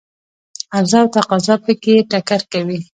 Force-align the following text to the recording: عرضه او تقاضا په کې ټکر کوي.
عرضه 0.77 0.97
او 1.01 1.07
تقاضا 1.17 1.55
په 1.65 1.73
کې 1.83 1.95
ټکر 2.11 2.41
کوي. 2.51 2.79